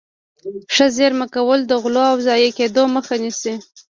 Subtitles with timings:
[0.73, 3.53] ښه زيرمه کول د غلو د ضايع کېدو مخه نيسي.